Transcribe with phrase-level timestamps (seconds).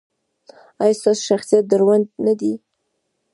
[0.83, 2.53] ایا ستاسو شخصیت دروند نه دی؟